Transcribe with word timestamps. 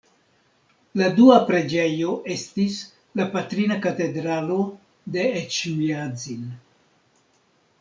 La 1.01 1.09
dua 1.19 1.35
preĝejo 1.49 2.15
estis 2.37 2.79
la 3.21 3.29
Patrina 3.37 3.79
Katedralo 3.85 4.59
de 5.19 5.29
Eĉmiadzin. 5.45 6.51